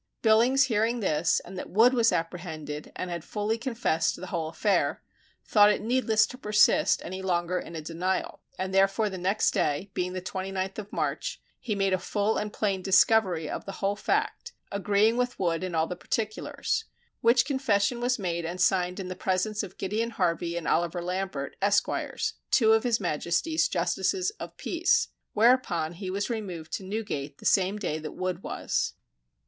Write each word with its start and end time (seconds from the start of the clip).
Billings 0.23 0.63
hearing 0.63 0.99
this 0.99 1.39
and 1.41 1.55
that 1.59 1.69
Wood 1.69 1.93
was 1.93 2.11
apprehended 2.11 2.91
and 2.95 3.11
had 3.11 3.23
fully 3.23 3.55
confessed 3.59 4.15
the 4.15 4.25
whole 4.25 4.47
affair, 4.49 5.03
thought 5.45 5.69
it 5.69 5.83
needless 5.83 6.25
to 6.25 6.39
persist 6.39 7.03
any 7.05 7.21
longer 7.21 7.59
in 7.59 7.75
a 7.75 7.83
denial, 7.83 8.39
and 8.57 8.73
therefore 8.73 9.11
the 9.11 9.19
next 9.19 9.51
day, 9.51 9.91
being 9.93 10.13
the 10.13 10.19
29th 10.21 10.79
of 10.79 10.91
March, 10.91 11.39
he 11.59 11.75
made 11.75 11.93
a 11.93 11.99
full 11.99 12.35
and 12.37 12.51
plain 12.51 12.81
discovery 12.81 13.47
of 13.47 13.65
the 13.65 13.73
whole 13.73 13.95
fact, 13.95 14.53
agreeing 14.71 15.17
with 15.17 15.37
Wood 15.39 15.63
in 15.63 15.75
all 15.75 15.85
the 15.85 15.95
particulars; 15.95 16.85
which 17.19 17.45
confession 17.45 17.99
was 18.01 18.17
made 18.17 18.43
and 18.43 18.59
signed 18.59 18.99
in 18.99 19.07
the 19.07 19.15
presence 19.15 19.61
of 19.61 19.77
Gideon 19.77 20.09
Harvey 20.09 20.57
and 20.57 20.67
Oliver 20.67 21.03
Lambert, 21.03 21.55
Esqs., 21.61 22.33
two 22.49 22.73
of 22.73 22.81
his 22.83 22.99
Majesty's 22.99 23.67
justices 23.67 24.31
of 24.39 24.57
peace, 24.57 25.09
whereupon 25.33 25.93
he 25.93 26.09
was 26.09 26.27
removed 26.27 26.73
to 26.73 26.83
Newgate 26.83 27.37
the 27.37 27.45
same 27.45 27.77
day 27.77 27.99
that 27.99 28.13
Wood 28.13 28.41
was. 28.41 28.95